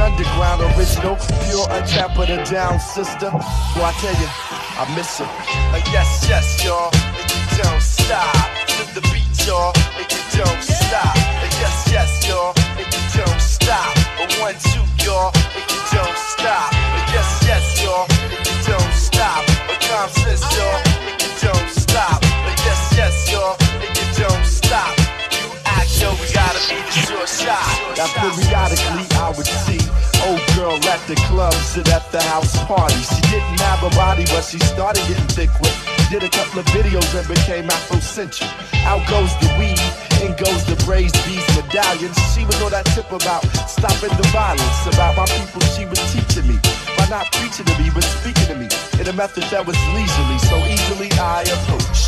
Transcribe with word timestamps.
underground, 0.00 0.62
original, 0.76 1.16
pure, 1.44 1.66
untapped, 1.70 2.16
but 2.16 2.30
a 2.30 2.38
down 2.44 2.78
sister. 2.78 3.30
Well, 3.74 3.84
I 3.84 3.92
tell 4.00 4.14
you, 4.14 4.28
I 4.78 4.84
miss 4.94 5.18
her. 5.18 5.26
Uh, 5.26 5.82
yes, 5.92 6.26
yes, 6.28 6.64
y'all, 6.64 6.90
and 6.94 7.26
you 7.30 7.62
don't 7.62 7.82
stop. 7.82 8.32
To 8.78 8.82
the 8.94 9.02
beat, 9.10 9.26
y'all, 9.46 9.72
and 9.98 10.06
you 10.06 10.22
don't 10.38 10.62
stop. 10.62 11.14
Uh, 11.14 11.50
yes, 11.60 11.88
yes, 11.90 12.10
y'all, 12.28 12.54
and 12.78 12.86
you 12.86 13.02
don't 13.18 13.40
stop. 13.40 13.90
Uh, 14.18 14.26
one, 14.38 14.54
two, 14.70 14.84
y'all, 15.04 15.34
and 15.34 15.66
you 15.66 15.80
don't 15.90 16.18
stop. 16.18 16.70
Uh, 16.72 17.12
yes, 17.12 17.28
yes, 17.46 17.82
y'all, 17.82 18.06
and 18.08 18.46
you 18.46 18.56
don't 18.70 18.94
stop. 18.94 19.42
Uh, 19.66 19.74
Common 19.88 20.14
Sense, 20.14 20.46
y'all, 20.56 20.78
and 21.10 21.18
you 21.22 21.30
don't 21.42 21.68
stop. 21.70 22.22
Uh, 22.22 22.54
yes, 22.64 22.80
yes, 22.96 23.32
y'all, 23.32 23.56
and 23.82 23.92
you 23.98 24.06
don't 24.22 24.44
stop. 24.46 24.94
You 25.34 25.48
act, 25.64 25.90
yo, 26.00 26.12
we 26.12 26.26
gotta 26.32 26.60
be 26.70 26.78
the 26.86 27.26
shot. 27.26 27.66
Now 27.96 28.06
periodically 28.14 29.06
I 29.18 29.34
would 29.36 29.46
see 29.46 29.77
old 30.26 30.42
girl 30.56 30.76
at 30.88 31.00
the 31.06 31.16
club, 31.28 31.52
sit 31.54 31.88
at 31.88 32.10
the 32.10 32.22
house 32.22 32.56
party. 32.64 32.96
She 32.96 33.20
didn't 33.30 33.60
have 33.60 33.82
a 33.82 33.90
body, 33.94 34.24
but 34.26 34.42
she 34.42 34.58
started 34.58 35.02
getting 35.06 35.28
thick 35.28 35.50
with. 35.60 35.76
Did 36.10 36.22
a 36.22 36.28
couple 36.28 36.60
of 36.60 36.66
videos 36.66 37.06
and 37.14 37.28
became 37.28 37.68
Afrocentric. 37.68 38.48
Out 38.88 39.06
goes 39.08 39.32
the 39.44 39.48
weed, 39.60 39.80
in 40.24 40.32
goes 40.36 40.64
the 40.64 40.76
braised 40.84 41.16
bees 41.26 41.44
medallions. 41.54 42.16
She 42.34 42.44
was 42.44 42.60
on 42.62 42.70
that 42.72 42.86
tip 42.96 43.10
about 43.12 43.44
stopping 43.68 44.16
the 44.16 44.26
violence. 44.32 44.86
About 44.86 45.16
my 45.16 45.26
people, 45.26 45.60
she 45.76 45.84
was 45.84 46.00
teaching 46.12 46.48
me. 46.48 46.58
By 46.96 47.06
not 47.08 47.30
preaching 47.32 47.66
to 47.66 47.74
me, 47.78 47.90
but 47.92 48.04
speaking 48.04 48.48
to 48.48 48.56
me 48.56 48.68
in 49.00 49.06
a 49.06 49.12
method 49.12 49.44
that 49.52 49.66
was 49.66 49.76
leisurely, 49.92 50.38
so 50.48 50.56
easily 50.64 51.12
I 51.20 51.42
approach. 51.42 52.07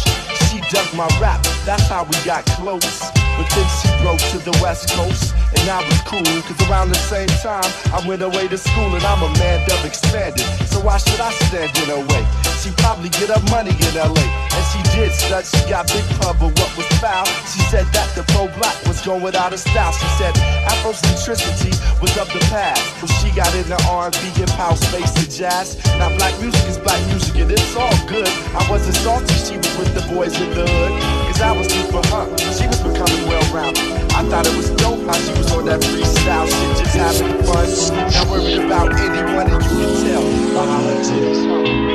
Dug 0.70 0.94
my 0.94 1.08
rap, 1.20 1.42
that's 1.66 1.88
how 1.88 2.04
we 2.04 2.14
got 2.25 2.47
close. 2.47 3.00
But 3.10 3.50
then 3.50 3.66
she 3.82 3.88
broke 4.04 4.22
to 4.31 4.38
the 4.38 4.56
west 4.62 4.91
coast, 4.91 5.34
and 5.56 5.66
I 5.69 5.82
was 5.82 5.98
cool, 6.06 6.22
cause 6.22 6.60
around 6.70 6.91
the 6.91 7.03
same 7.10 7.26
time, 7.42 7.66
I 7.91 7.98
went 8.06 8.22
away 8.22 8.47
to 8.47 8.58
school, 8.58 8.94
and 8.94 9.03
I'm 9.03 9.22
a 9.22 9.31
man 9.41 9.66
dub 9.66 9.84
expanded. 9.84 10.47
So 10.70 10.78
why 10.78 10.98
should 10.98 11.19
I 11.19 11.32
stand 11.48 11.75
in 11.75 11.88
her 11.91 12.04
way? 12.06 12.22
She 12.62 12.70
probably 12.76 13.08
get 13.08 13.32
her 13.32 13.42
money 13.50 13.72
in 13.72 13.92
LA, 13.97 14.20
and 14.22 14.64
she 14.70 14.78
did 14.94 15.10
stud, 15.10 15.47
she 15.47 15.58
got 15.66 15.88
big 15.88 16.04
pub, 16.20 16.38
but 16.38 16.53
what 16.54 16.70
was 16.76 16.87
foul? 17.00 17.25
She 17.48 17.64
said 17.72 17.87
that 17.97 18.12
the 18.14 18.22
pro 18.31 18.47
black 18.60 18.76
was 18.87 19.00
going 19.00 19.34
out 19.34 19.52
of 19.52 19.58
style. 19.58 19.92
She 19.92 20.06
said 20.20 20.34
Afrocentricity 20.69 21.72
was 22.02 22.12
of 22.20 22.28
the 22.31 22.41
past, 22.52 22.84
but 23.00 23.08
she 23.19 23.32
got 23.32 23.48
into 23.56 23.81
R&B, 23.88 24.19
hip 24.37 24.50
house, 24.60 24.84
bass, 24.92 25.16
and 25.16 25.32
jazz. 25.32 25.81
Now 25.97 26.14
black 26.20 26.38
music 26.38 26.62
is 26.69 26.76
black 26.76 27.00
music, 27.08 27.34
and 27.41 27.50
it's 27.50 27.75
all 27.75 27.97
good. 28.06 28.28
I 28.52 28.60
wasn't 28.70 28.97
salty, 28.97 29.32
she 29.41 29.56
was 29.56 29.72
with 29.81 29.94
the 29.97 30.04
boys 30.12 30.38
in 30.38 30.50
the 30.52 30.59
hood, 30.66 30.92
cause 31.30 31.40
I 31.40 31.52
was 31.56 31.68
new 31.68 31.84
for 31.90 32.02
her. 32.12 32.24
She 32.38 32.66
was 32.66 32.80
becoming 32.80 33.26
well-rounded. 33.28 33.88
I 34.12 34.22
thought 34.28 34.46
it 34.46 34.56
was 34.56 34.70
dope 34.70 35.04
how 35.06 35.12
she 35.14 35.32
was 35.38 35.50
on 35.52 35.64
that 35.66 35.80
freestyle 35.80 36.46
shit, 36.46 36.76
just 36.78 36.96
having 36.96 37.42
fun. 37.44 37.68
Not 38.12 38.26
worried 38.28 38.58
about 38.64 38.92
anyone, 38.92 39.50
and 39.50 39.62
you 39.64 39.70
can 39.70 39.94
tell 40.04 40.24
by 40.54 40.66
her 40.84 40.96
tits. 41.02 41.40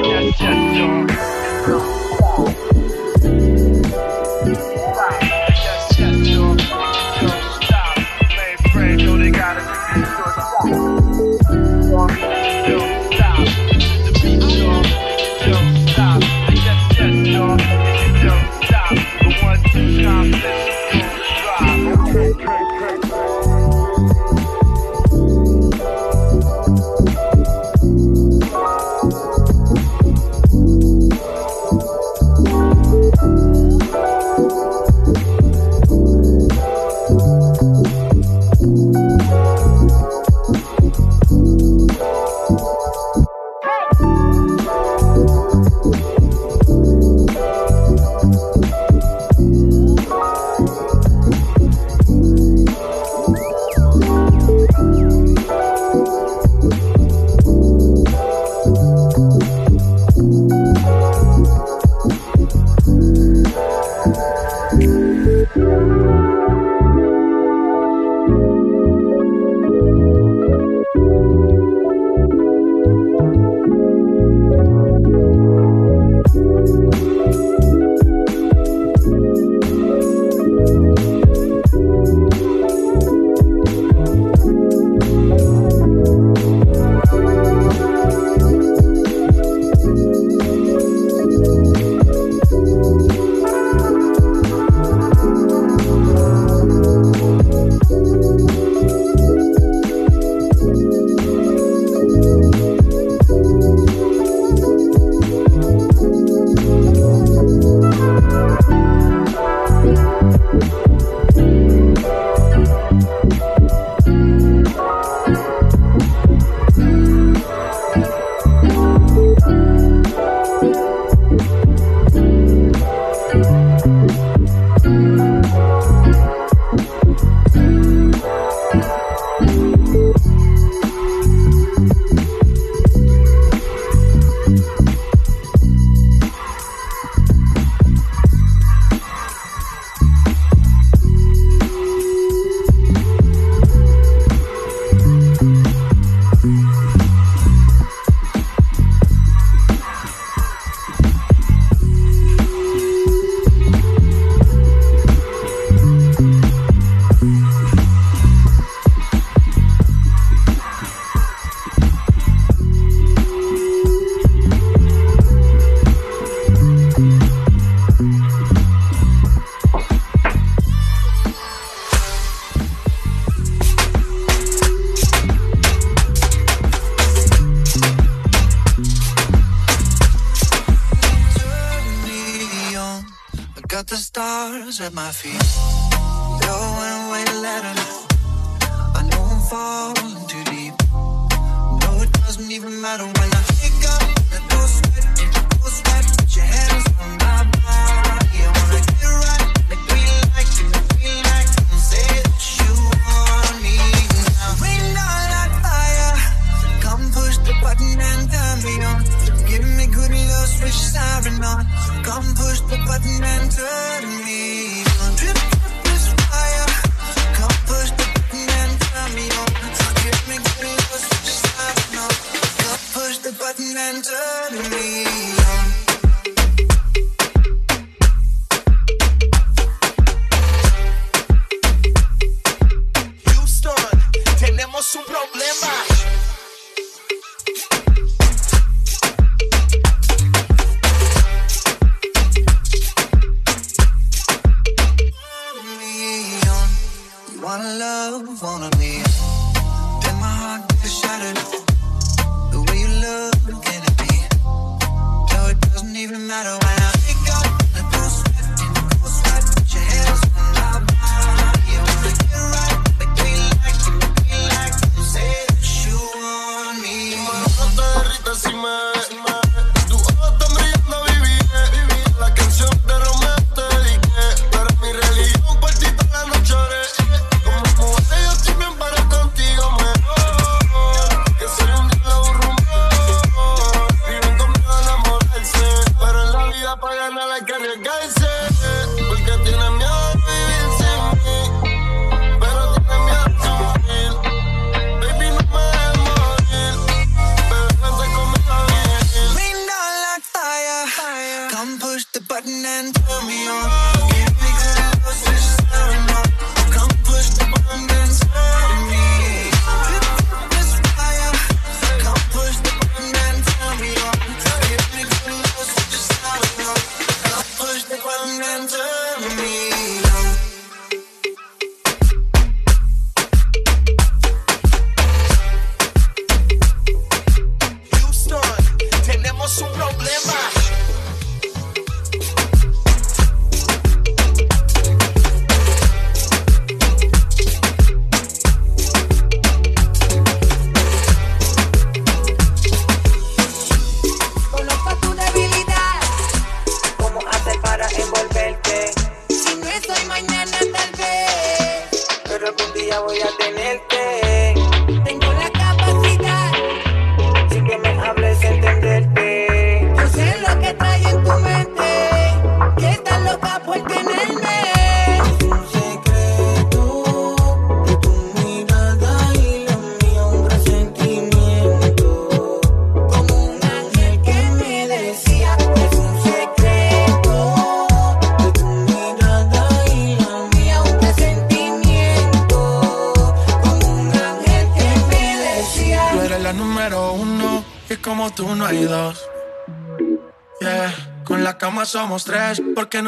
Yes. 0.06 0.42
Yes, 0.42 0.58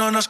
Nos 0.08 0.14
nos 0.14 0.30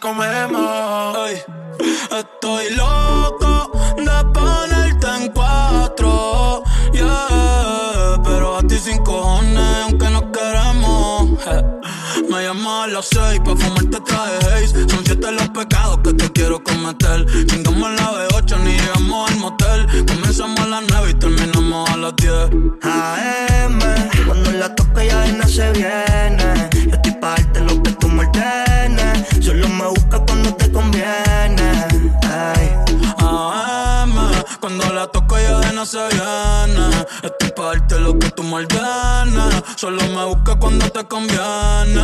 toco 35.08 35.38
ella 35.38 35.60
de 35.60 35.74
no 35.74 35.86
se 35.86 35.98
viene. 36.08 37.06
Estoy 37.24 37.52
pa' 37.56 37.66
darte 37.66 38.00
lo 38.00 38.18
que 38.18 38.30
tú 38.32 38.44
malganas. 38.44 39.64
Solo 39.76 40.02
me 40.08 40.26
busca 40.26 40.56
cuando 40.56 40.90
te 40.90 41.04
conviene. 41.06 42.04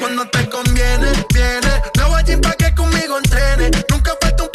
Cuando 0.00 0.24
te 0.28 0.48
conviene, 0.48 1.12
viene. 1.34 1.82
No 1.96 2.08
voy 2.08 2.20
a 2.20 2.40
pa' 2.40 2.52
que 2.52 2.74
conmigo 2.74 3.18
entrene. 3.18 3.70
Nunca 3.90 4.12
falta 4.20 4.42
un 4.44 4.51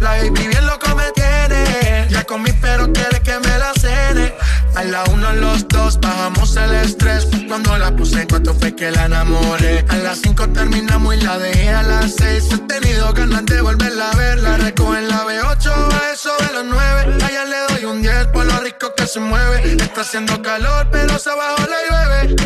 la 0.00 0.10
baby 0.10 0.46
bien 0.46 0.66
loco 0.66 0.94
me 0.94 1.10
tiene. 1.12 2.06
Ya 2.10 2.24
comí, 2.24 2.50
pero 2.60 2.92
quiere 2.92 3.20
que 3.20 3.38
me 3.38 3.58
la 3.58 3.72
cene. 3.74 4.34
A 4.74 4.84
la 4.84 5.04
uno, 5.04 5.32
los 5.32 5.66
dos, 5.68 5.98
bajamos 6.00 6.56
el 6.56 6.74
estrés. 6.74 7.26
Cuando 7.48 7.76
la 7.78 7.94
puse 7.96 8.22
en 8.22 8.28
cuatro 8.28 8.54
fue 8.54 8.74
que 8.74 8.90
la 8.90 9.06
enamoré. 9.06 9.84
A 9.88 9.96
las 9.96 10.20
cinco 10.20 10.48
terminamos 10.48 11.14
y 11.16 11.20
la 11.22 11.38
dejé 11.38 11.70
a 11.70 11.82
las 11.82 12.14
seis. 12.14 12.44
He 12.52 12.58
tenido 12.58 13.12
ganas 13.14 13.46
de 13.46 13.60
volverla 13.60 14.10
a 14.10 14.16
ver. 14.16 14.38
La 14.40 14.56
recojo 14.56 14.96
en 14.96 15.08
la 15.08 15.24
B8, 15.24 15.70
a 15.70 16.12
eso 16.12 16.32
de 16.40 16.52
los 16.52 16.64
nueve. 16.66 17.18
A 17.24 17.30
ella 17.30 17.44
le 17.44 17.74
doy 17.74 17.84
un 17.86 18.02
10 18.02 18.26
por 18.28 18.44
lo 18.44 18.60
rico 18.60 18.94
que 18.96 19.06
se 19.06 19.20
mueve. 19.20 19.76
Está 19.82 20.02
haciendo 20.02 20.40
calor, 20.42 20.88
pero 20.92 21.18
se 21.18 21.30
bajó 21.30 21.66
la 21.66 21.76
llueve 21.88 22.36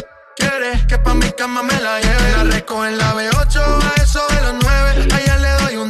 que 0.89 0.99
pa' 0.99 1.15
mi 1.15 1.31
cama 1.33 1.63
me 1.63 1.81
la 1.81 2.01
lleve. 2.01 2.33
La 2.37 2.45
recojo 2.45 2.87
en 2.87 2.99
la 2.99 3.15
B8, 3.15 3.61
a 3.61 4.03
eso 4.03 4.21
de 4.29 4.41
los 4.43 4.55
9. 4.63 5.09
A 5.13 5.21
ella 5.21 5.37
le 5.39 5.51
doy 5.63 5.77
un 5.77 5.90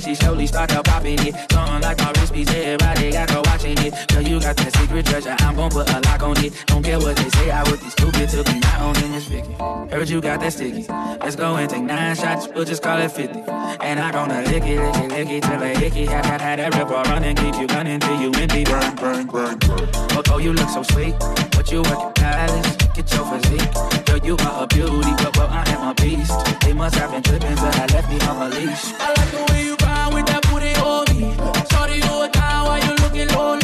She 0.00 0.14
slowly 0.14 0.46
start 0.46 0.70
to 0.70 0.82
popping 0.82 1.18
it. 1.26 1.34
Something 1.50 1.82
like 1.82 1.98
my 1.98 2.12
wrist 2.12 2.32
piece, 2.32 2.48
everybody 2.50 3.10
got 3.12 3.28
to 3.28 3.42
watching 3.44 3.78
it. 3.78 4.08
Girl, 4.08 4.22
you 4.22 4.40
got 4.40 4.56
that 4.56 4.74
secret 4.76 5.06
treasure, 5.06 5.36
I'm 5.38 5.56
gon' 5.56 5.70
put 5.70 5.88
a 5.90 6.00
lock 6.00 6.22
on 6.22 6.36
it. 6.44 6.52
Don't 6.66 6.82
care 6.82 6.98
what 6.98 7.16
they 7.16 7.28
say, 7.30 7.50
I 7.50 7.62
would 7.68 7.80
be 7.80 7.90
stupid 7.90 8.28
to 8.30 8.44
be 8.44 8.58
not 8.60 8.80
owning 8.80 9.12
this 9.12 9.24
Vicky. 9.24 9.52
Heard 9.90 10.08
you 10.08 10.20
got 10.20 10.40
that 10.40 10.52
sticky. 10.52 10.86
Let's 10.88 11.36
go 11.36 11.56
and 11.56 11.68
take 11.68 11.82
nine 11.82 12.16
shots, 12.16 12.48
we'll 12.48 12.64
just 12.64 12.82
call 12.82 12.98
it 12.98 13.10
50. 13.10 13.40
And 13.80 14.00
I 14.00 14.12
gonna 14.12 14.42
lick 14.42 14.64
it, 14.64 14.80
lick 14.80 14.96
it, 14.96 15.10
lick 15.10 15.28
it 15.28 15.42
till 15.42 15.62
it 15.62 15.76
hickey. 15.78 16.06
Had, 16.06 16.26
had, 16.26 16.40
had 16.40 16.58
that 16.58 16.74
river 16.74 17.02
running, 17.10 17.36
keep 17.36 17.54
you 17.56 17.66
gunning 17.66 18.00
till 18.00 18.20
you 18.20 18.30
empty. 18.36 18.64
Burn, 18.64 18.94
burn, 18.96 19.26
burn, 19.26 19.58
burn. 19.58 19.88
Oh, 20.30 20.38
you 20.38 20.52
look 20.52 20.68
so 20.68 20.82
sweet, 20.82 21.14
but 21.52 21.70
you 21.72 21.82
work 21.82 21.98
at 21.98 22.14
palace. 22.14 22.87
Get 22.98 23.14
your 23.14 23.26
physique. 23.26 24.06
Girl, 24.06 24.18
you 24.26 24.36
are 24.40 24.64
a 24.64 24.66
beauty, 24.66 25.12
but 25.22 25.36
well, 25.36 25.46
I 25.48 25.62
am 25.70 25.90
a 25.90 25.94
beast. 25.94 26.32
They 26.62 26.72
must 26.72 26.96
have 26.96 27.12
been 27.12 27.22
tripping 27.22 27.54
till 27.54 27.66
I 27.66 27.86
left 27.94 28.08
me 28.10 28.18
on 28.26 28.42
a 28.42 28.48
leash. 28.56 28.92
I 28.98 29.14
like 29.16 29.30
the 29.30 29.52
way 29.52 29.64
you 29.66 29.76
grind 29.76 30.14
with 30.14 30.26
that 30.26 30.42
booty 30.50 30.74
on 30.82 31.04
me. 31.14 31.32
Shorty, 31.70 31.94
you 31.94 32.22
a 32.24 32.28
down 32.28 32.66
while 32.66 32.84
you 32.84 32.96
looking 32.96 33.28
lonely. 33.28 33.57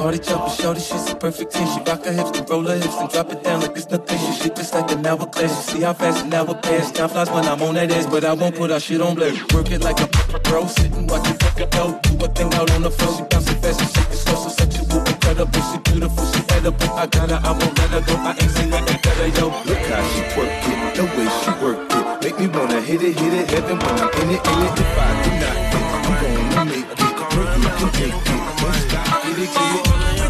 Party 0.00 0.18
jumping, 0.18 0.52
shorty, 0.56 0.80
she's 0.80 1.10
a 1.10 1.14
perfect 1.14 1.52
ten. 1.52 1.66
She 1.68 1.80
rock 1.84 2.04
her 2.06 2.12
hips 2.12 2.38
and 2.38 2.48
roll 2.48 2.64
her 2.64 2.76
hips 2.76 2.96
and 2.96 3.10
drop 3.10 3.30
it 3.30 3.44
down 3.44 3.60
like 3.60 3.76
it's 3.76 3.90
nothing. 3.90 4.18
She 4.18 4.32
shit 4.40 4.56
just 4.56 4.72
like 4.72 4.90
an 4.90 5.06
hourglass. 5.06 5.52
You 5.52 5.62
see 5.72 5.82
how 5.84 5.92
fast 5.92 6.24
an 6.24 6.32
hour 6.32 6.54
pass. 6.54 6.90
Time 6.92 7.10
flies 7.10 7.30
when 7.30 7.44
I'm 7.44 7.60
on 7.62 7.74
that 7.74 7.92
ass, 7.92 8.06
but 8.06 8.24
I 8.24 8.32
won't 8.32 8.56
put 8.56 8.70
our 8.70 8.80
shit 8.80 9.00
on 9.02 9.14
blast. 9.14 9.52
Work 9.52 9.70
it 9.70 9.82
like 9.82 10.00
a 10.00 10.06
pro, 10.48 10.66
sitting 10.66 11.06
watching 11.06 11.36
fucking 11.42 11.70
go. 11.76 12.00
Do 12.02 12.24
a 12.24 12.28
thing 12.28 12.54
out 12.54 12.70
on 12.70 12.82
the 12.82 12.90
floor. 12.90 13.12
She 13.16 13.22
bouncing 13.28 13.60
fast 13.60 13.80
and 13.80 13.90
shake 13.92 14.10
it 14.10 14.20
slow, 14.24 14.36
so 14.36 14.48
sexual, 14.48 15.00
incredible. 15.04 15.62
She 15.68 15.78
beautiful, 15.92 16.24
she 16.32 16.40
edible. 16.56 16.90
I 16.96 17.06
got 17.06 17.30
her, 17.30 17.40
I 17.44 17.50
won't 17.52 17.78
let 17.78 17.90
her 17.90 18.00
go. 18.00 18.14
I 18.16 18.32
ain't 18.40 18.50
seen 18.56 18.70
nothing 18.70 19.00
better, 19.04 19.28
yo. 19.36 19.46
Look 19.68 19.84
how 19.92 20.02
she 20.12 20.20
work 20.32 20.52
it, 20.72 20.78
the 20.96 21.04
way 21.12 21.28
she 21.40 21.50
work 21.60 21.78
it. 21.92 22.24
Make 22.24 22.38
me 22.40 22.46
wanna 22.48 22.80
hit 22.80 23.02
it, 23.02 23.18
hit 23.20 23.34
it, 23.34 23.50
heaven 23.50 23.76
when 23.76 23.94
I'm 24.00 24.10
in 24.22 24.28
it, 24.32 24.40
in 24.48 24.58
it. 24.64 24.80
If 24.80 24.96
I 24.96 25.08
do 25.24 25.30
not 25.44 25.99
it, 27.42 27.60
can 27.78 27.90
take 27.92 28.14
it. 28.14 28.30
Get 29.40 30.24
it. 30.24 30.29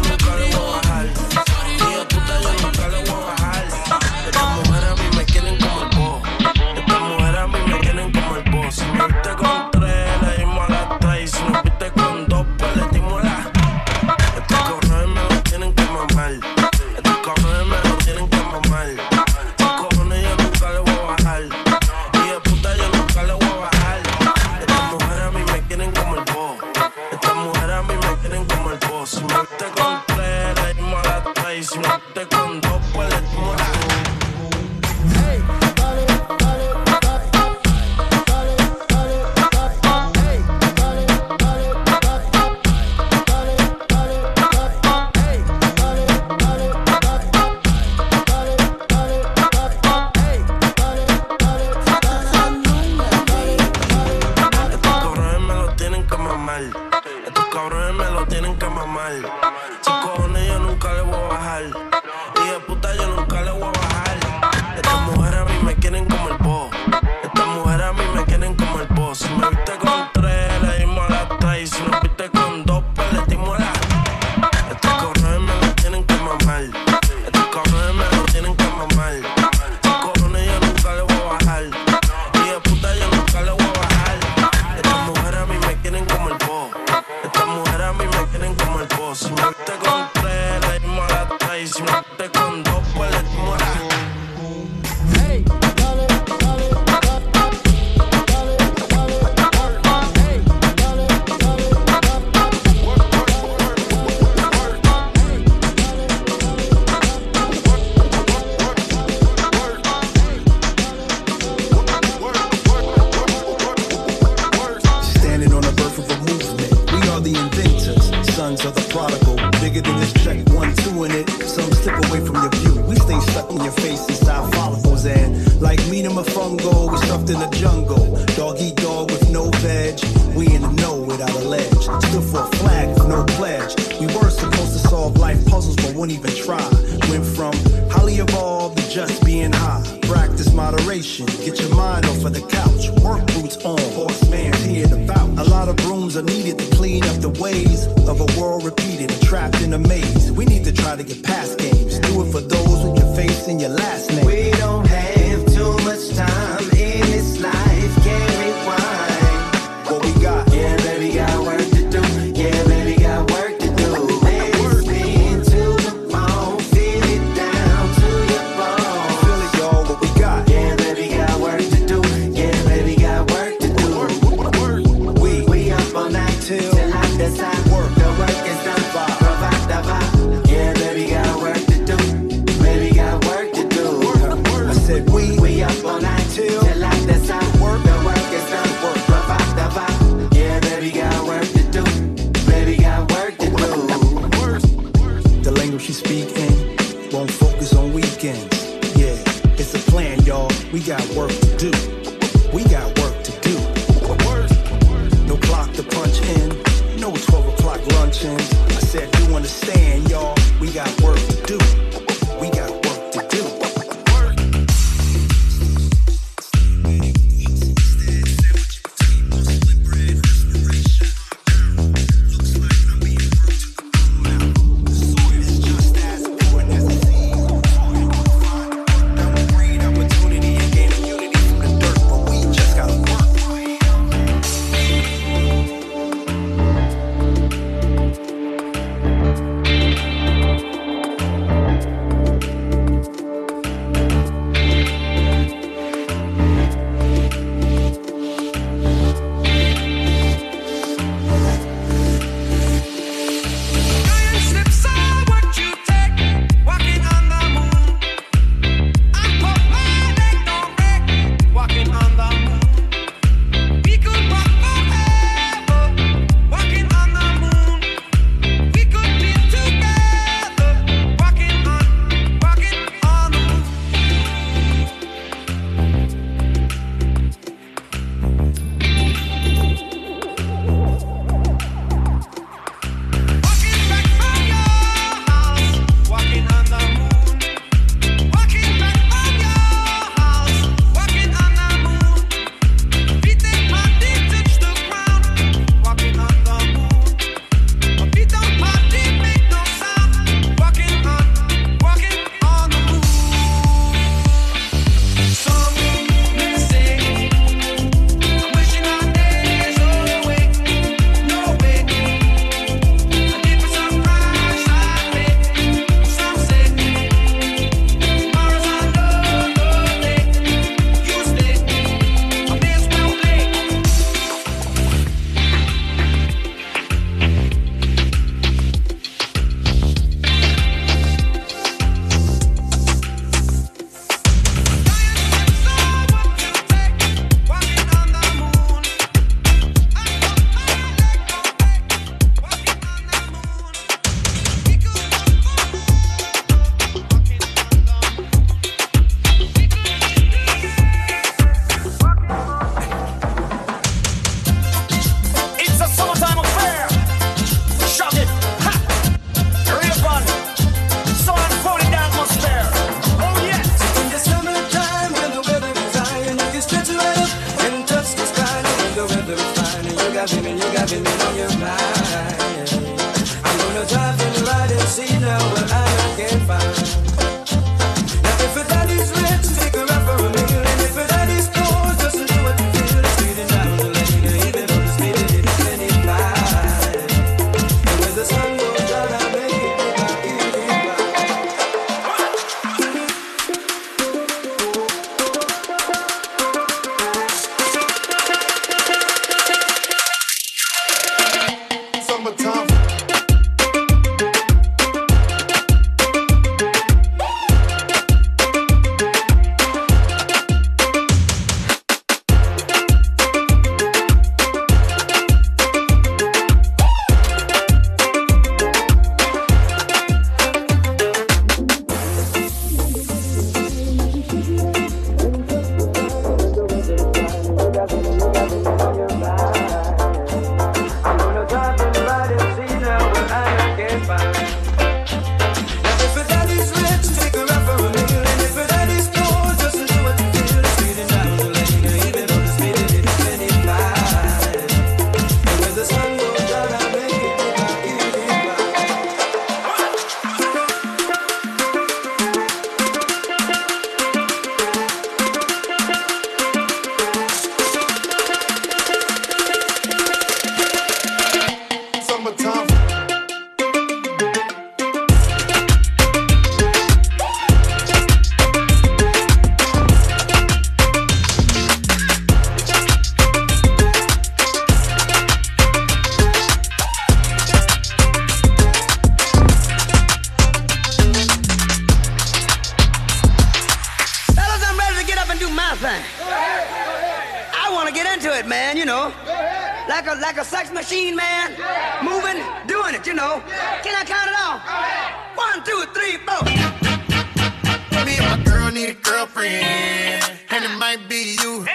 need 498.81 498.89
a 498.89 498.93
girlfriend, 498.93 500.23
and 500.49 500.65
it 500.65 500.77
might 500.79 501.07
be 501.07 501.35
you. 501.39 501.65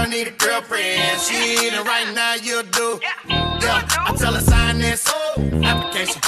Girl 0.00 0.10
need 0.10 0.28
a 0.28 0.30
girlfriend. 0.30 1.20
She 1.20 1.34
ain't 1.34 1.74
it 1.74 1.84
right 1.84 2.12
now, 2.14 2.34
you 2.34 2.62
do. 2.62 3.00
Yeah, 3.02 3.86
I 3.98 4.14
tell 4.16 4.34
her 4.34 4.40
sign 4.40 4.78
this 4.78 5.06
application. 5.62 6.20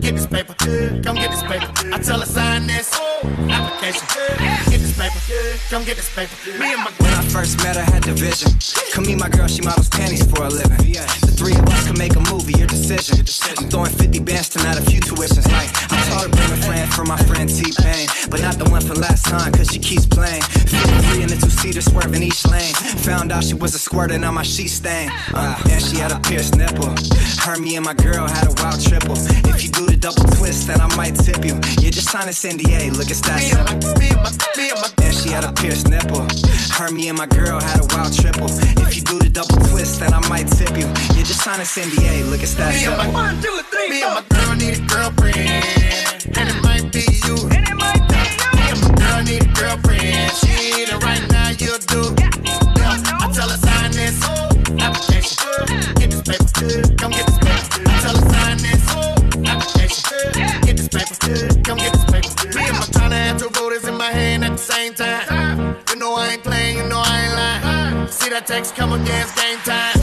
Get 0.00 0.14
this 0.14 0.26
paper, 0.26 0.54
come 1.02 1.16
get 1.16 1.30
this 1.30 1.42
paper. 1.42 1.70
I 1.92 1.98
tell 1.98 2.20
her 2.20 2.26
sign 2.26 2.66
this 2.66 2.92
application. 2.94 4.06
Get 4.70 4.80
this 4.80 4.96
paper, 4.96 5.20
come 5.70 5.84
get 5.84 5.96
this 5.96 6.14
paper. 6.14 6.34
Me 6.58 6.72
and 6.72 6.82
my 6.82 6.90
girl. 6.98 7.06
When 7.06 7.14
I 7.14 7.22
first 7.28 7.62
met 7.62 7.76
her, 7.76 7.82
had 7.82 8.04
the 8.04 8.12
vision. 8.12 8.52
Come 8.92 9.06
meet 9.06 9.18
my 9.18 9.28
girl, 9.28 9.48
she 9.48 9.62
models 9.62 9.88
panties 9.88 10.24
for 10.30 10.44
a 10.44 10.48
living. 10.48 10.78
The 10.78 11.34
three 11.36 11.54
of 11.54 11.66
us 11.66 11.86
can 11.86 11.98
make 11.98 12.16
a 12.16 12.20
movie, 12.32 12.58
your 12.58 12.68
decision. 12.68 13.18
I'm 13.58 13.68
throwing 13.68 13.92
50 13.92 14.20
bands 14.20 14.48
tonight, 14.48 14.78
a 14.78 14.82
few 14.82 15.00
tuitions. 15.00 15.46
Like, 15.52 15.70
I 15.92 15.96
told 16.08 16.22
her 16.22 16.28
bring 16.28 16.52
a 16.52 16.62
friend 16.64 16.92
for 16.92 17.04
my 17.04 17.18
friend 17.24 17.48
T-Pain. 17.48 18.08
But 18.30 18.40
not 18.42 18.58
the 18.58 18.68
one 18.70 18.80
from 18.80 18.96
last 18.96 19.26
time, 19.26 19.52
cause 19.52 19.70
she 19.70 19.78
keeps 19.78 20.06
playing. 20.06 20.42
53 20.42 21.22
in 21.22 21.28
the 21.28 21.36
two-seater, 21.36 21.80
swerving 21.80 22.22
each 22.22 22.46
lane. 22.46 22.74
Found 23.10 23.32
out 23.32 23.42
she 23.42 23.54
was 23.54 23.74
a 23.74 23.78
squirting 23.78 24.22
on 24.22 24.34
my 24.34 24.44
sheet 24.44 24.68
stain. 24.68 25.10
Uh, 25.34 25.58
and 25.68 25.82
she 25.82 25.96
had 25.96 26.12
a 26.12 26.20
pierced 26.20 26.54
nipple. 26.56 26.94
Her, 27.42 27.58
me, 27.58 27.74
and 27.74 27.84
my 27.84 27.94
girl 27.94 28.26
had 28.28 28.46
a 28.46 28.54
wild 28.62 28.80
triple. 28.80 29.16
If 29.50 29.64
you 29.64 29.70
do 29.70 29.84
the 29.86 29.96
double 29.96 30.22
twist, 30.38 30.68
then 30.68 30.80
I 30.80 30.86
might 30.96 31.16
tip 31.16 31.44
you. 31.44 31.54
You 31.82 31.90
just 31.90 32.08
sign 32.08 32.26
this 32.26 32.44
NDA, 32.44 32.92
look, 32.96 33.10
it's 33.10 33.20
that 33.22 33.42
simple. 33.42 33.90
And 35.02 35.14
she 35.14 35.30
had 35.30 35.42
a 35.42 35.52
pierced 35.52 35.88
nipple. 35.90 36.22
Her, 36.78 36.90
me, 36.92 37.08
and 37.08 37.18
my 37.18 37.26
girl 37.26 37.58
had 37.60 37.80
a 37.82 37.86
wild 37.90 38.14
triple. 38.14 38.46
If 38.78 38.94
you 38.94 39.02
do 39.02 39.18
the 39.18 39.28
double 39.28 39.58
twist, 39.68 39.98
then 40.00 40.14
I 40.14 40.22
might 40.28 40.46
tip 40.46 40.70
you. 40.78 40.86
You 41.18 41.26
just 41.26 41.42
sign 41.42 41.58
this 41.58 41.76
NDA, 41.76 42.30
look, 42.30 42.42
it's 42.42 42.54
that 42.54 42.72
Me 42.74 42.84
and 42.86 42.94
simple. 42.94 43.12
my- 43.12 43.34
Me 43.90 44.02
and 44.06 44.14
my 44.14 44.22
girl 44.30 44.54
need 44.54 44.78
a 44.78 44.86
girlfriend, 44.86 45.36
and 46.38 46.46
it 46.48 46.62
might 46.62 46.86
be 46.94 47.02
you. 47.26 47.36
And 47.50 47.66
it 47.68 47.74
might 47.74 48.06
be 48.06 48.22
you. 48.22 48.54
Me 48.54 48.70
and 48.70 48.78
my 48.86 48.94
girl 49.02 49.20
need 49.26 49.42
a 49.42 49.50
girlfriend. 49.58 50.30
She 50.38 50.78
ain't 50.78 50.94
it 50.94 51.02
right 51.02 51.26
now, 51.34 51.50
you 51.58 51.74
do. 51.90 52.14
Yeah, 52.22 52.30
come 56.96 57.12
get 57.12 57.26
this 57.26 57.38
paper. 57.38 57.80
I. 57.88 58.20
Get 60.66 60.76
this 60.76 60.88
paper, 60.88 61.14
come 61.64 61.78
get 61.78 61.92
this 61.92 62.04
paper. 62.04 62.56
Me 62.56 62.68
and 62.68 62.76
my 62.76 62.86
two 63.38 63.48
in 63.88 63.96
my 63.96 64.10
hand 64.10 64.44
at 64.44 64.52
the 64.52 64.58
same 64.58 64.92
time. 64.94 65.76
You 65.88 65.96
know 65.96 66.14
I 66.14 66.28
ain't 66.32 66.42
playing, 66.42 66.76
you 66.76 66.88
know 66.88 67.02
I 67.02 67.20
ain't 67.24 67.34
lying. 67.34 68.08
See 68.08 68.28
that 68.30 68.46
text 68.46 68.76
come 68.76 68.92
game 69.04 69.26
time. 69.64 69.96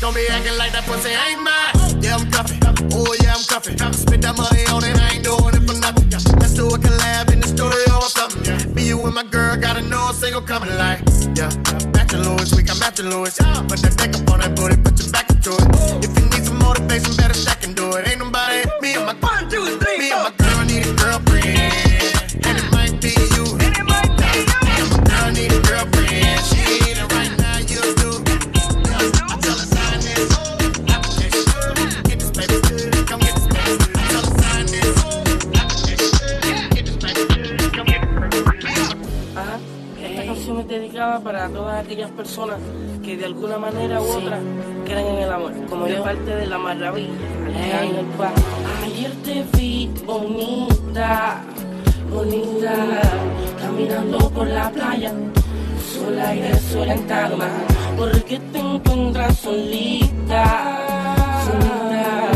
Don't 0.00 0.14
be 0.14 0.26
acting 0.28 0.56
like 0.58 0.72
that 0.72 0.84
pussy 0.84 1.10
ain't 1.10 1.42
mine. 1.42 2.02
Yeah, 2.02 2.16
I'm 2.16 2.30
cuffing. 2.30 2.60
Oh, 2.92 3.14
yeah, 3.22 3.34
I'm 3.34 3.44
cuffing. 3.44 3.76
That 3.76 4.36
money 4.36 4.64
on 4.66 4.84
it, 4.84 4.96
I 5.00 5.14
ain't 5.14 5.24
doing 5.24 5.54
it 5.54 5.66
for 5.66 5.78
nothing. 5.78 6.06
A 6.12 6.78
collab 6.78 7.32
in 7.32 7.40
the. 7.40 8.72
Me, 8.74 8.86
you, 8.88 9.00
and 9.04 9.14
my 9.14 9.24
girl 9.24 9.56
gotta 9.56 9.82
know 9.82 10.10
a 10.10 10.14
single 10.14 10.40
coming 10.40 10.70
like. 10.76 11.00
Yeah, 11.34 11.50
Matching 12.46 12.56
Louis, 12.56 12.56
we 12.56 12.62
got 12.62 12.78
matching 12.78 13.10
Louis. 13.10 13.36
Put 13.66 13.78
that 13.82 13.96
deck 13.96 14.14
up 14.14 14.30
on 14.30 14.40
that 14.40 14.54
booty, 14.54 14.76
put 14.76 14.98
your 15.00 15.10
back 15.10 15.28
into 15.30 15.50
it. 15.50 16.04
If 16.04 16.18
you 16.18 16.26
need 16.30 16.44
some 16.44 16.58
motivation, 16.58 17.16
better 17.16 17.34
stack 17.34 17.64
and 17.64 17.74
do 17.74 17.90
it. 17.96 18.06
Ain't 18.06 18.20
nobody, 18.20 18.62
me 18.80 18.94
and 18.94 19.06
my 19.06 19.14
para 41.22 41.48
todas 41.48 41.84
aquellas 41.84 42.10
personas 42.10 42.58
que 43.04 43.16
de 43.16 43.26
alguna 43.26 43.58
manera 43.58 44.00
u 44.00 44.04
otra 44.04 44.40
creen 44.84 45.06
en 45.06 45.22
el 45.22 45.32
amor. 45.32 45.52
Como 45.68 45.86
de 45.86 45.96
parte 45.96 46.34
de 46.34 46.46
la 46.46 46.58
maravilla, 46.58 47.12
Paz. 48.18 48.32
Ayer 48.84 49.12
te 49.24 49.44
vi 49.56 49.88
bonita, 50.04 51.42
bonita, 52.10 52.74
caminando 53.60 54.30
por 54.30 54.48
la 54.48 54.68
playa, 54.70 55.12
sola 55.92 56.34
y 56.34 56.40
desorientada, 56.40 57.36
porque 57.96 58.40
te 58.52 58.58
encuentras 58.58 59.38
solita, 59.38 60.44
solita. 61.46 62.28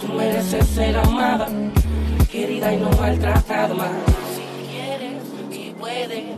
Tú 0.00 0.12
mereces 0.12 0.66
ser 0.66 0.96
amada, 0.96 1.48
querida 2.30 2.72
y 2.72 2.78
no 2.78 2.90
maltratada 2.90 3.74
más. 3.74 3.90
Si 4.34 4.72
quieres 4.72 5.22
y 5.52 5.70
puedes, 5.70 6.36
yo 6.36 6.37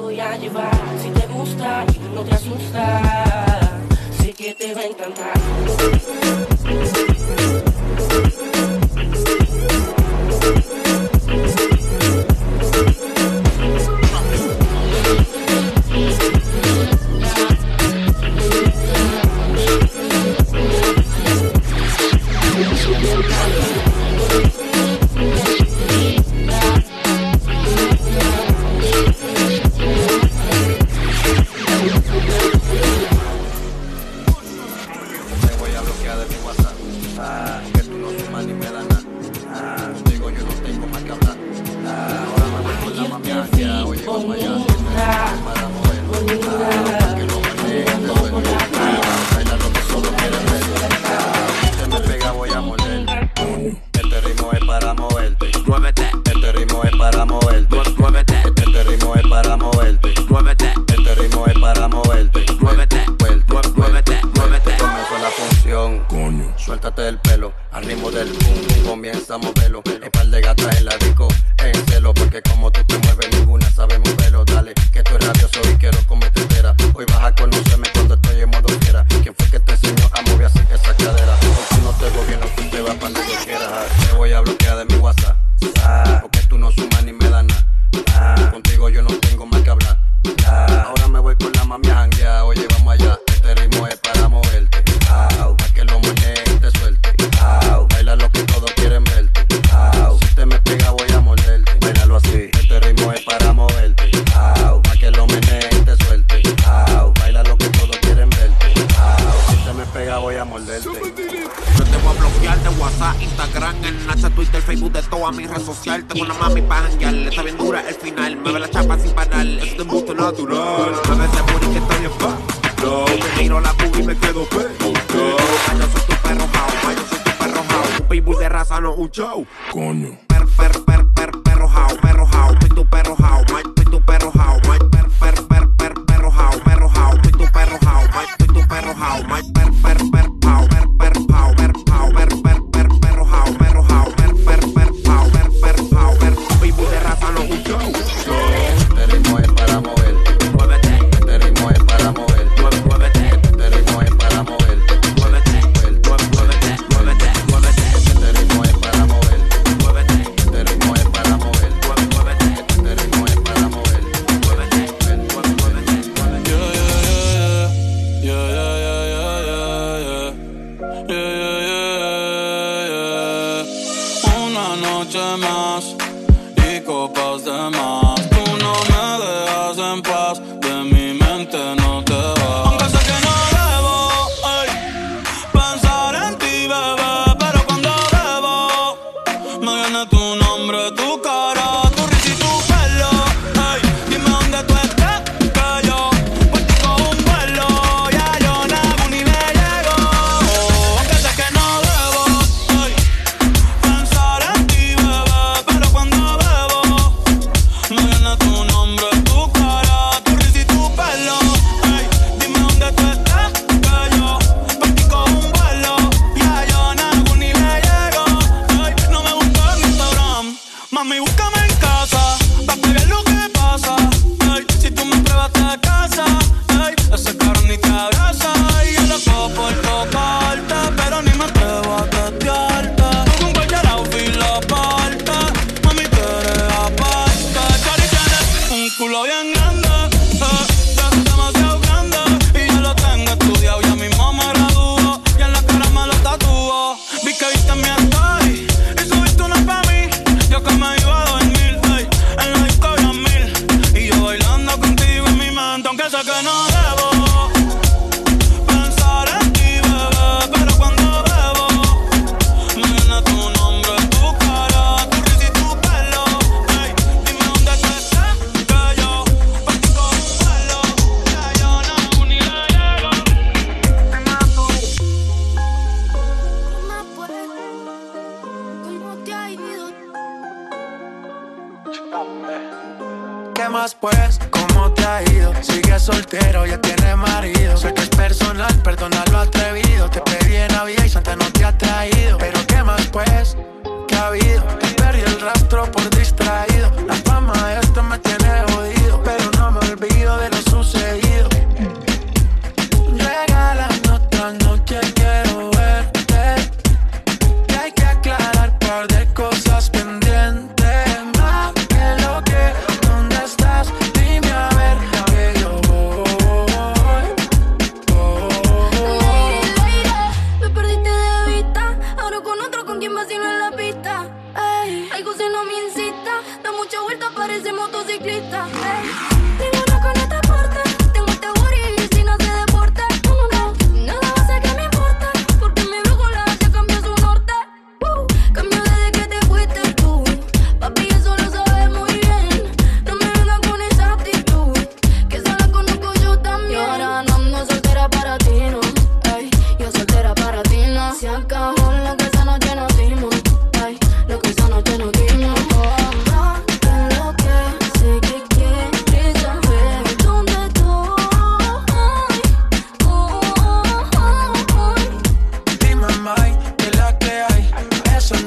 voy 0.00 0.20
a 0.20 0.36
llevar. 0.36 0.70
Si 1.02 1.10
te 1.10 1.26
gusta 1.26 1.84
no 2.14 2.22
te 2.22 2.34
asusta, 2.34 3.02
sé 4.20 4.32
que 4.32 4.54
te 4.54 4.74
va 4.74 4.80
a 4.80 4.86
encantar. 4.86 5.32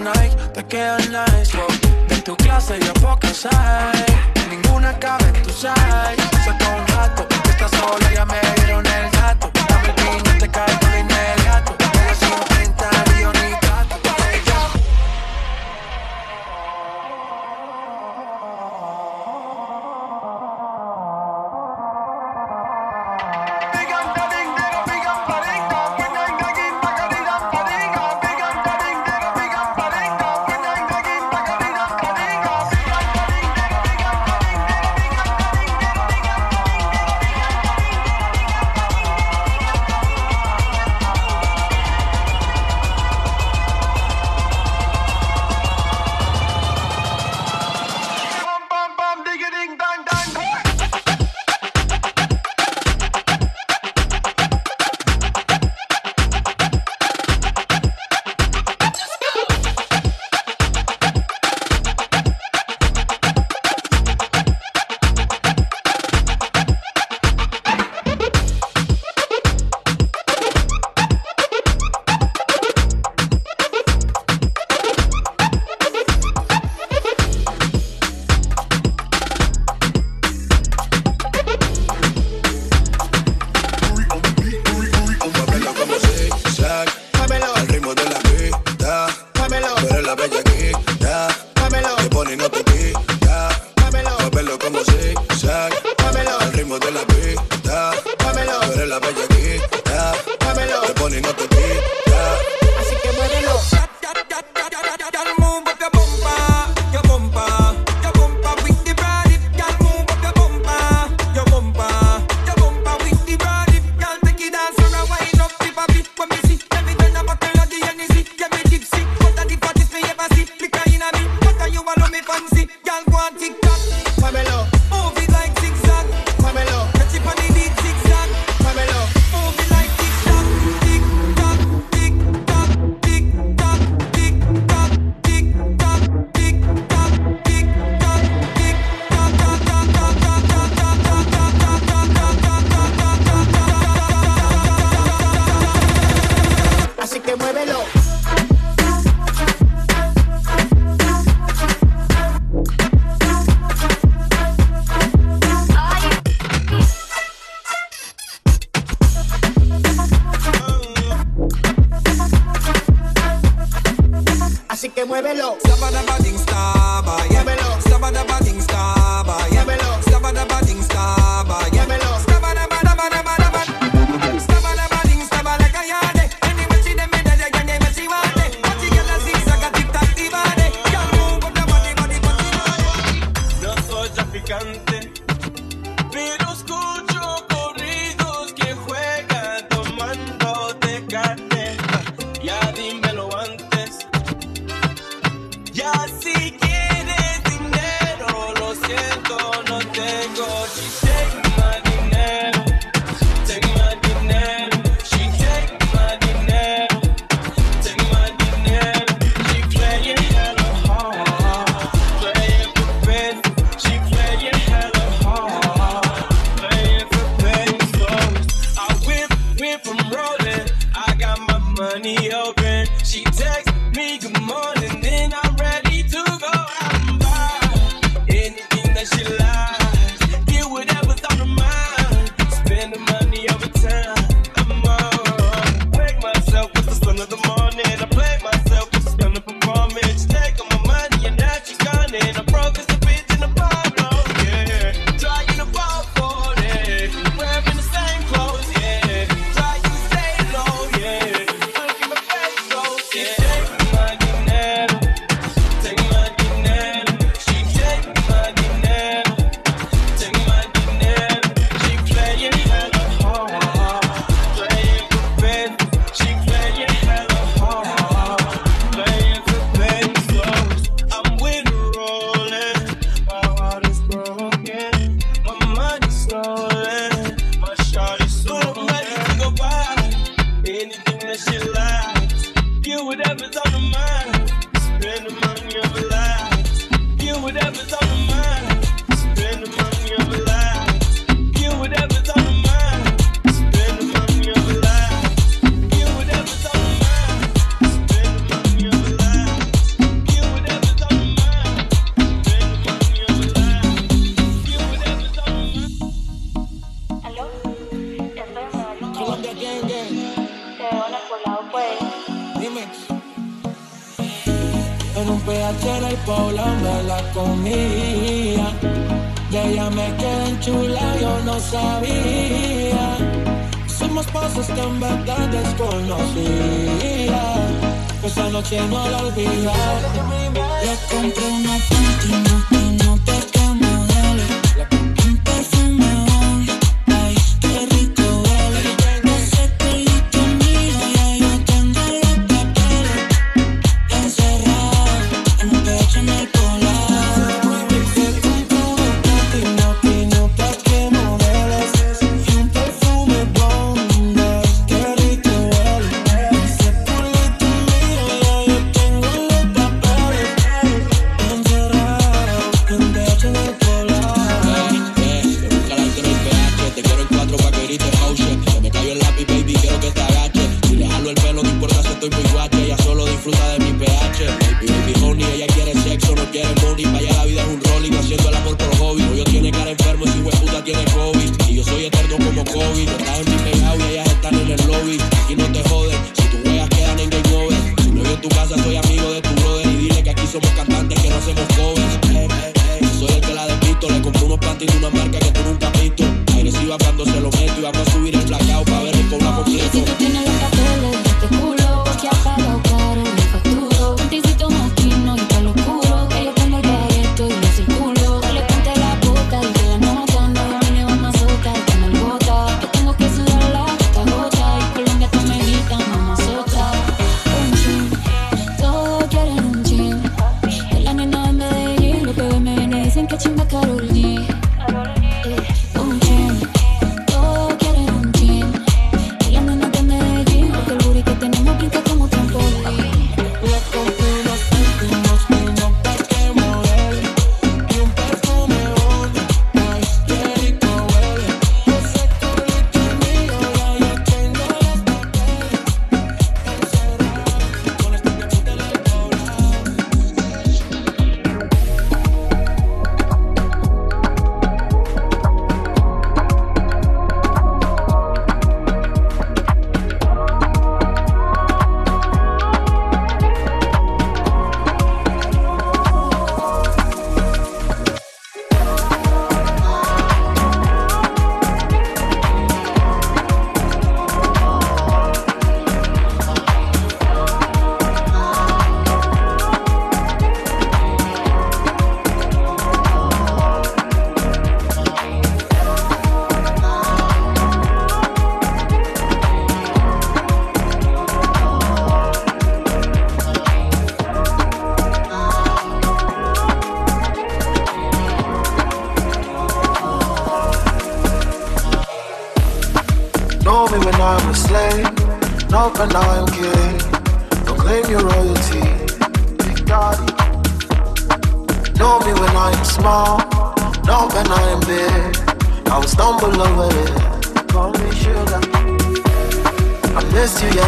Te 0.04 0.62
quedan 0.66 1.00
nice, 1.14 1.56
wow. 1.56 1.66
De 2.10 2.22
tu 2.24 2.36
clase 2.36 2.78
ya 2.78 2.94
pocas 2.96 3.46
hay, 3.46 4.06
ninguna 4.50 5.00
cabe 5.00 5.24
en 5.28 5.44
tu 5.44 5.50
size. 5.50 5.70
Saca 6.44 6.76
un 6.76 6.88
rato, 6.88 7.26
porque 7.30 7.50
estás 7.52 7.72
sola, 7.72 8.14
ya 8.14 8.26
me 8.26 8.36
dieron 8.58 8.86
el 8.86 9.10
gato. 9.12 9.53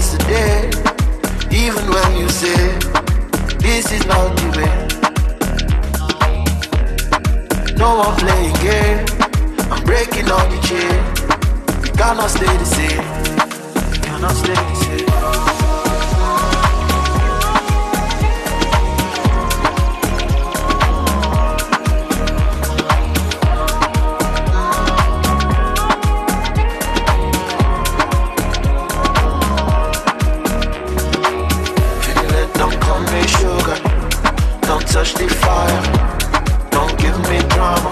yesterday. 0.06 0.70
Even 1.52 1.84
when 1.90 2.16
you 2.16 2.30
say 2.30 2.78
this 3.58 3.92
is 3.92 4.06
not 4.06 4.36
the 4.38 4.48
way. 4.58 4.74
No 7.78 7.98
one 7.98 8.16
playing 8.18 8.56
game. 8.62 9.06
I'm 9.72 9.84
breaking 9.84 10.30
all 10.30 10.48
the 10.50 10.60
chain. 10.68 11.02
We 11.82 11.90
cannot 11.90 12.30
stay 12.30 12.58
the 12.58 12.66
same. 12.66 13.04
We 13.92 13.98
cannot 14.00 14.36
stay 14.36 14.54
the 14.54 14.76
same. 14.76 15.65
touch 34.96 35.14
the 35.16 35.28
fire. 35.28 35.82
Don't 36.72 36.98
give 36.98 37.18
me 37.30 37.40
drama. 37.54 37.92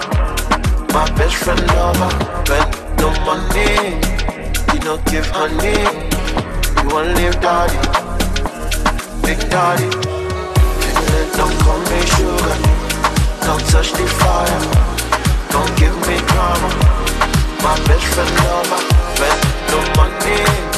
My 0.94 1.04
best 1.18 1.34
friend 1.34 1.60
lover, 1.76 2.08
bend 2.48 2.70
no 2.96 3.10
money. 3.28 4.00
You 4.72 4.80
don't 4.80 5.04
give 5.12 5.26
honey. 5.28 5.84
You 6.80 6.88
want 6.94 7.08
live 7.18 7.38
daddy, 7.44 7.76
big 9.20 9.38
daddy. 9.50 9.90
Feeling 10.80 11.30
don't 11.36 11.56
call 11.60 11.80
me 11.90 12.00
sugar. 12.14 12.56
Don't 13.44 13.64
touch 13.68 13.92
the 13.92 14.06
fire. 14.20 14.62
Don't 15.52 15.72
give 15.76 15.94
me 16.08 16.16
drama. 16.32 16.70
My 17.66 17.76
best 17.86 18.06
friend 18.14 18.32
lover, 18.48 18.80
bend 19.20 19.40
no 19.68 19.78
money. 20.00 20.73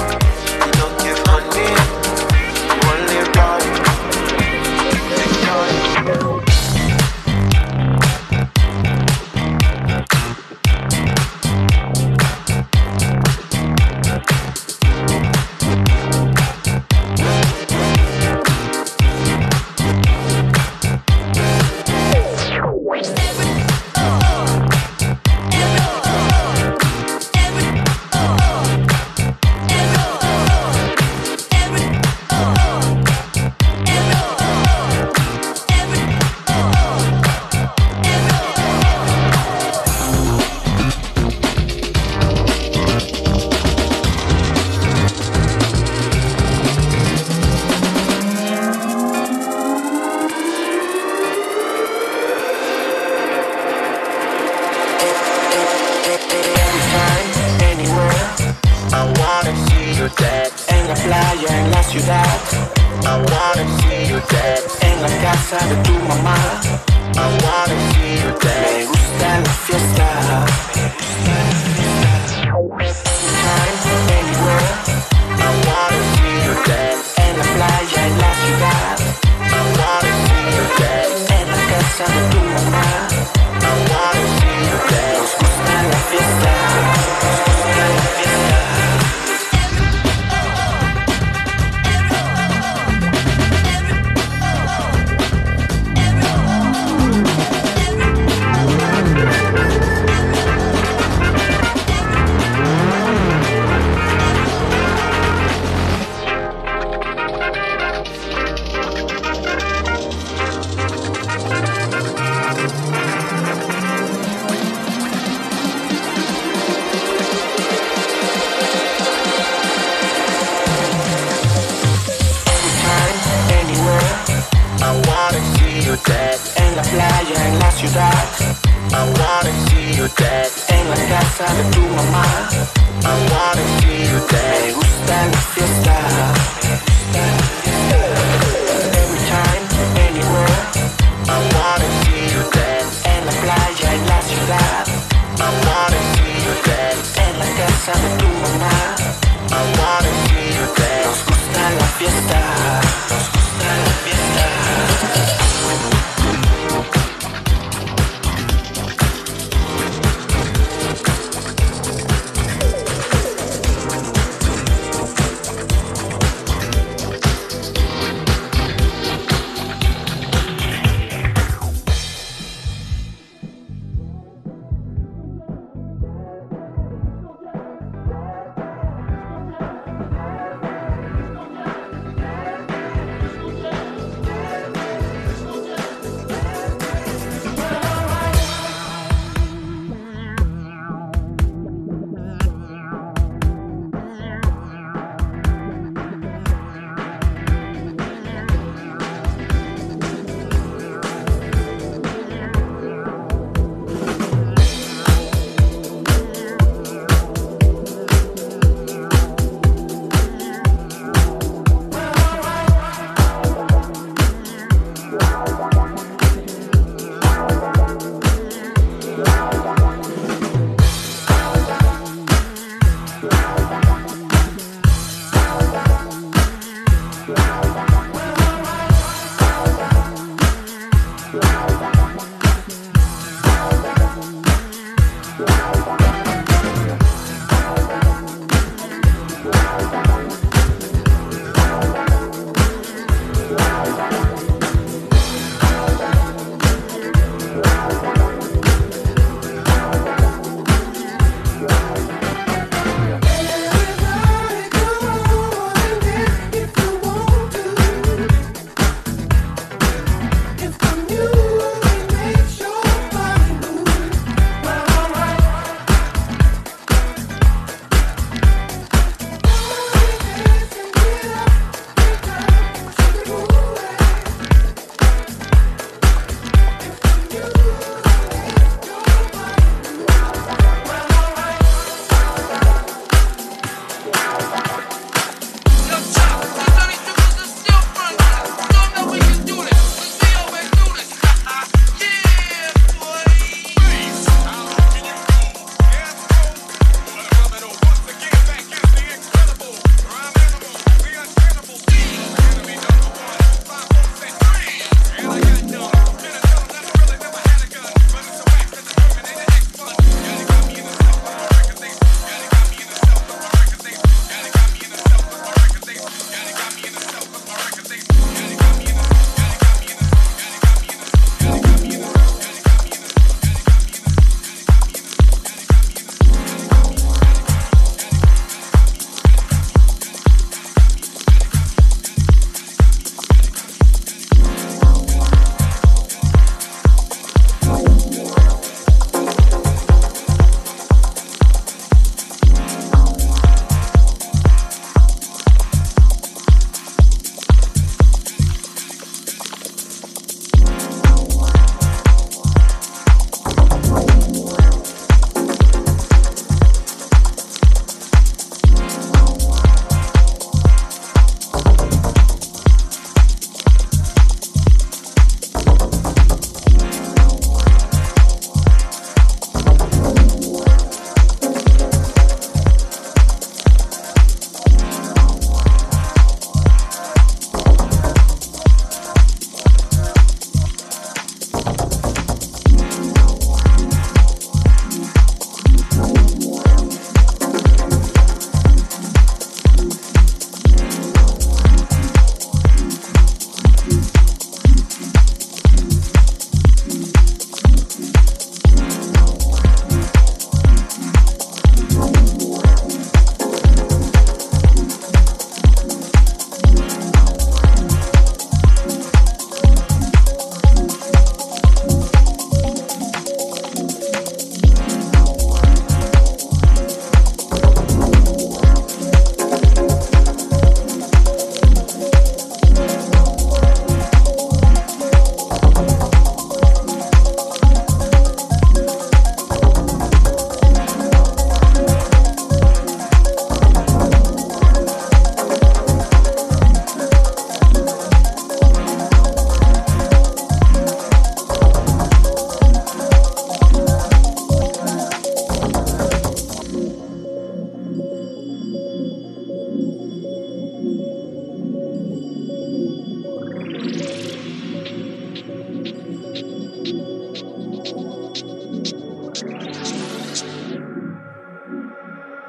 En 131.39 131.45
la 131.45 132.03
my 132.03 132.49
de 132.51 132.76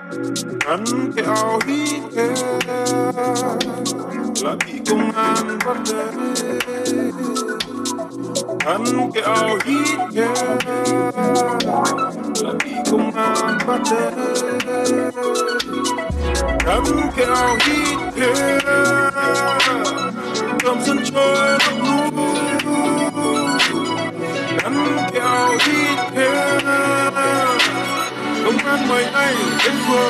Kan 0.07 0.83
ke 1.15 1.23
au 1.27 1.59
hi 1.67 1.99
ke 2.15 2.27
Lagi 4.43 4.75
kuman 4.87 5.45
perde 5.63 6.03
Kan 8.63 8.83
ke 9.13 9.21
au 9.27 9.51
là 9.65 9.83
ke 10.15 10.27
Lagi 12.39 12.75
kuman 12.87 13.55
perde 13.67 14.03
Kan 16.65 16.85
ke 17.15 17.25
au 17.27 17.51
hi 17.65 17.79
ke 18.15 18.29
Come 20.63 20.83
and 20.91 21.05
join 21.05 21.59
the 21.59 21.71
group 22.63 22.76
ăn 28.67 28.87
mấy 28.87 29.05
ngày. 29.11 29.35
Em 29.65 29.73
vừa 29.89 30.09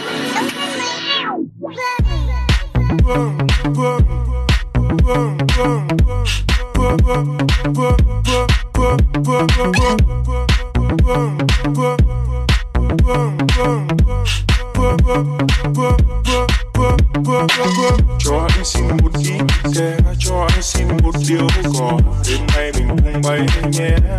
cho 18.19 18.47
anh 18.49 18.65
xin 18.65 18.83
một 19.03 19.09
tí 19.23 19.31
kè 19.75 19.97
cho 20.19 20.47
anh 20.49 20.61
xin 20.61 20.87
một 21.03 21.11
điều 21.29 21.47
cỏ 21.79 21.99
đêm 22.27 22.39
nay 22.55 22.71
mình 22.73 22.87
cùng 22.89 23.21
bay 23.23 23.39
nhé 23.71 24.16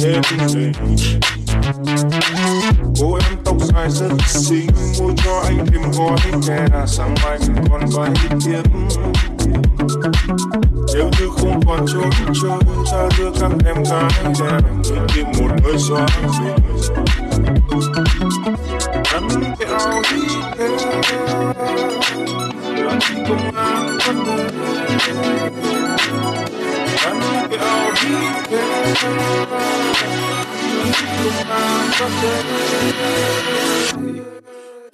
sẽ 0.00 0.20
cô 3.00 3.14
em 3.14 3.38
tóc 3.44 3.56
dài 3.60 3.90
rất 3.90 4.08
xinh 4.26 4.66
mua 5.00 5.10
cho 5.24 5.42
anh 5.44 5.66
thêm 5.66 5.82
gói 5.98 6.18
kè 6.46 6.66
sáng 6.86 7.14
mai 7.24 7.38
mình 7.54 7.64
còn 7.70 7.80
vài 7.94 8.10
tiếng 8.44 8.62
nếu 10.94 11.10
như 11.18 11.28
không 11.36 11.60
còn 11.66 11.86
trốn 11.92 12.10
chơi 12.42 12.58
ta 12.92 13.08
đưa 13.18 13.30
các 13.40 13.50
em 13.66 13.84
gái 13.84 14.10
đẹp 14.40 14.58
đi 14.84 14.96
tìm 15.14 15.26
một 15.38 15.54
nơi 15.64 15.78
xóa 15.78 16.06
mình 16.22 16.56
ăn 19.12 19.28
cái 19.58 19.68
áo 19.68 20.02
đi 20.10 20.20
làm 22.82 23.00
gì 23.00 23.14
công 23.28 23.56
an 23.56 23.98
bắt 24.06 24.14
đến 24.26 24.50
ăn 27.04 27.20
cái 27.50 27.58
áo 27.58 27.90
đi 28.02 28.12
làm 29.02 29.49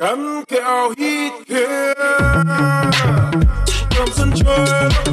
Jamen 0.00 0.44
heat 0.48 0.59
afhit 0.66 1.34
I'm 3.98 4.11
so 4.16 4.24
tjøl 4.34 5.05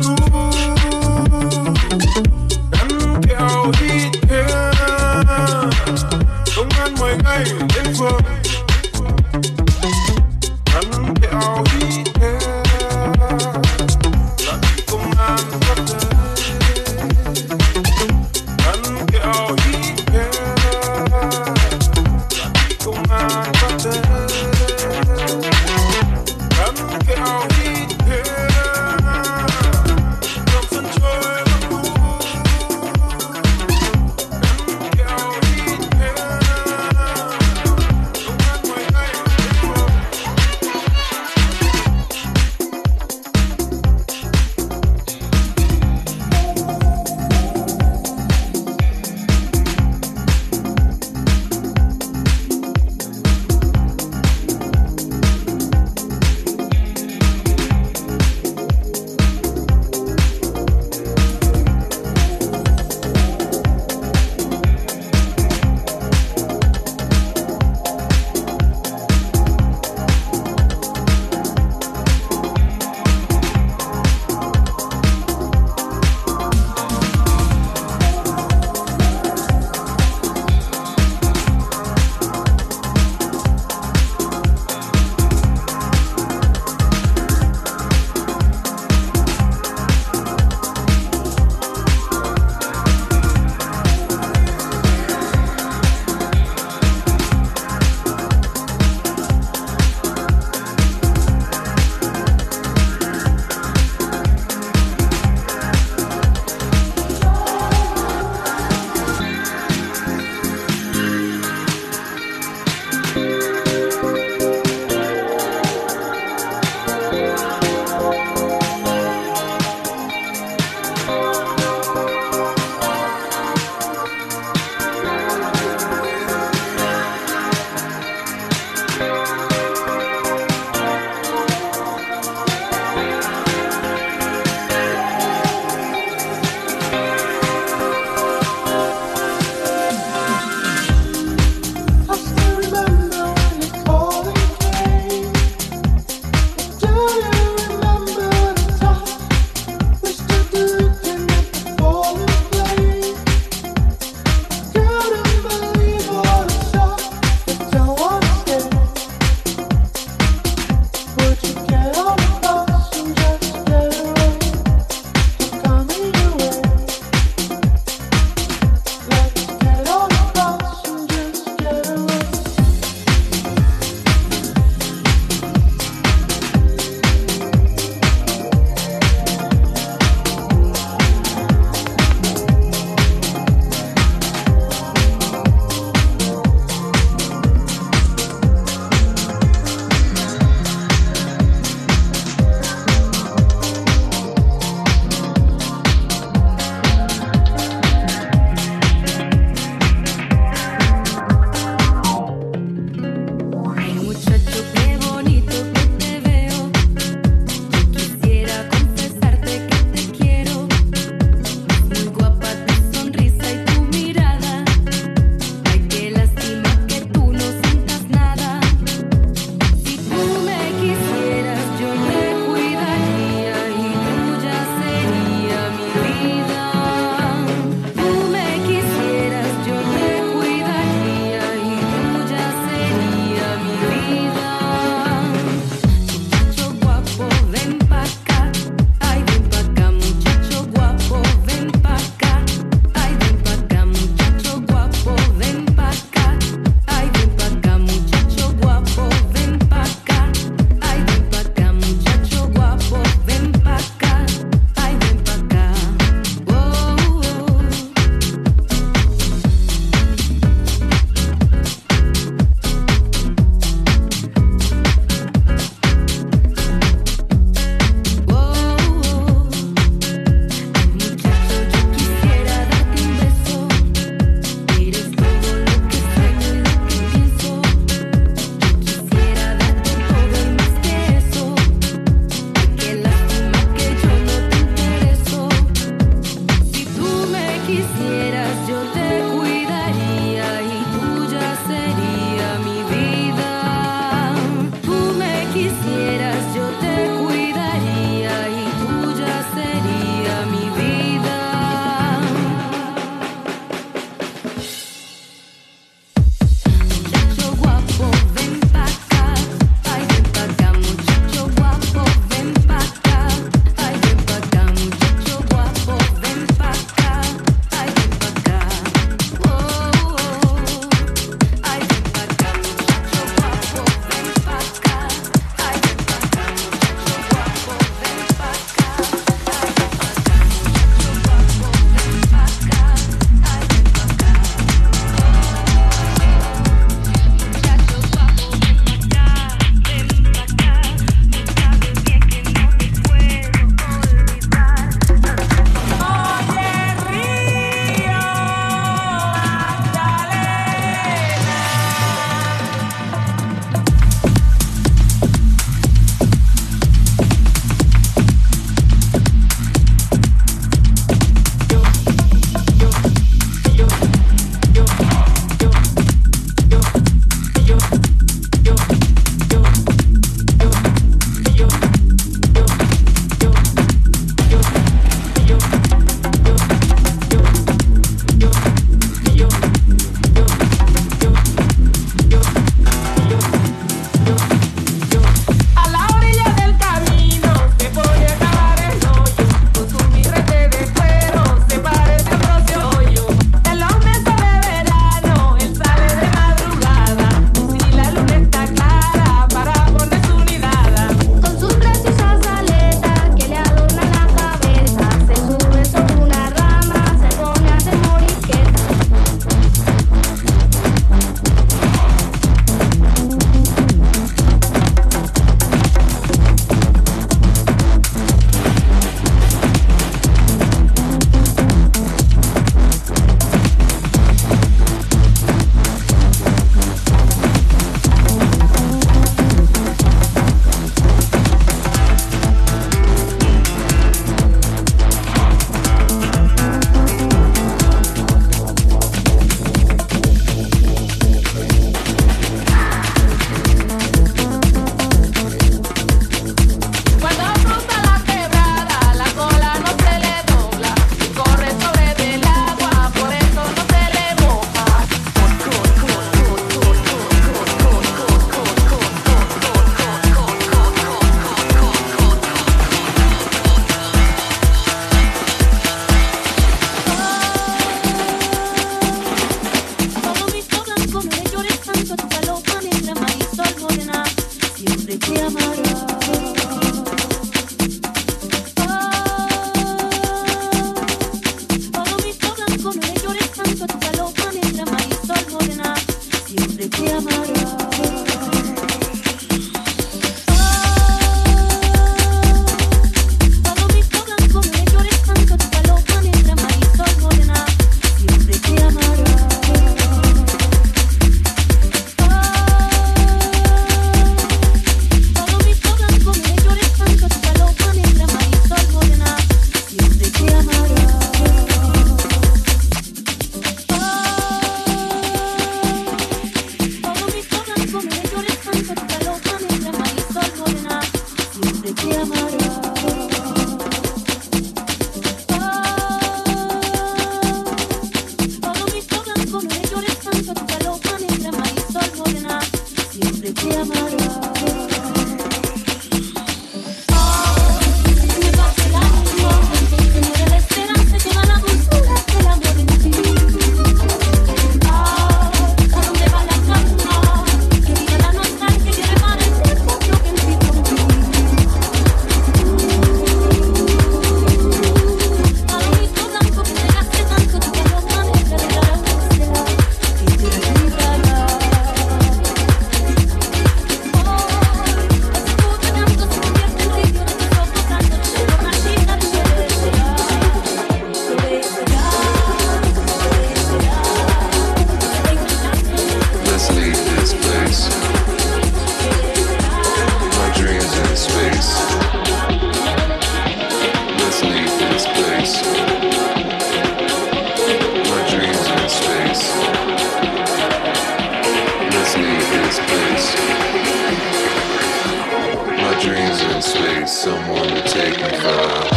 space. 596.74 597.12
Someone 597.12 597.68
to 597.68 597.82
take 597.84 598.18
me 598.18 598.38
far. 598.40 598.93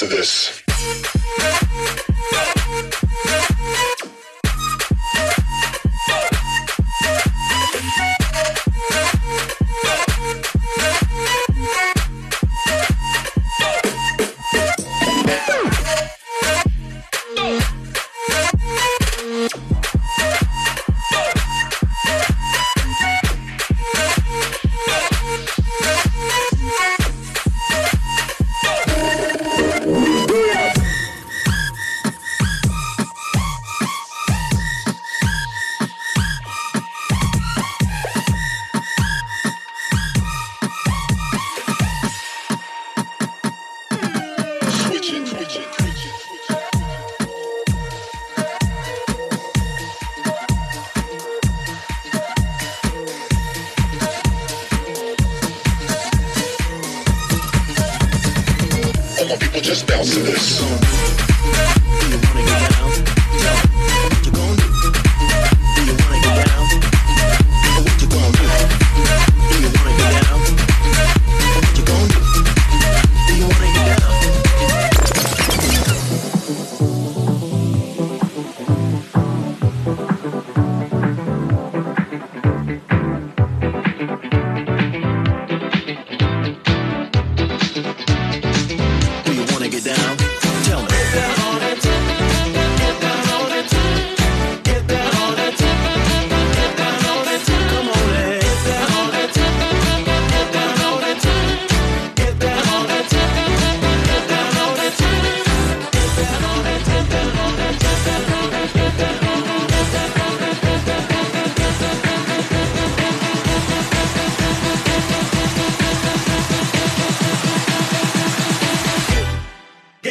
To 0.00 0.06
this. 0.06 0.53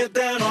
Get 0.04 0.12
down 0.12 0.43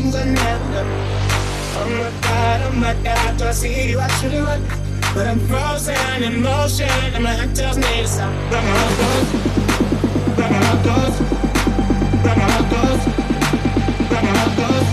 things 0.00 0.14
are 0.14 0.24
never. 0.24 0.84
Oh 1.76 1.88
my 1.98 2.10
god, 2.22 2.60
oh 2.66 2.72
my 2.76 2.94
god, 3.04 3.36
do 3.38 3.44
I 3.44 3.52
see 3.52 3.90
you? 3.90 4.00
I 4.00 4.08
should 4.18 4.32
have. 4.32 5.14
But 5.14 5.26
I'm 5.26 5.40
frozen 5.40 6.22
in 6.22 6.42
motion, 6.42 6.88
and 7.14 7.24
my 7.24 7.34
heart 7.34 7.54
tells 7.54 7.76
me 7.76 8.02
to 8.02 8.08
stop. 8.08 8.32
But 8.50 8.62
my 8.68 8.74
heart 8.80 8.96
goes, 9.02 9.28
but 10.36 10.48
my 10.52 10.60
heart 10.66 10.80
goes, 10.88 11.16
but 12.24 12.36
my 12.38 12.46
heart 12.52 12.68
goes, 12.72 13.00
but 14.10 14.22
my 14.24 14.32
heart 14.38 14.56
goes. 14.60 14.90